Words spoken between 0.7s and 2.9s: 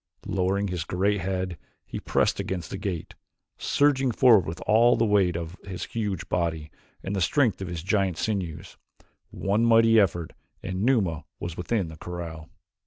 great head he pressed against the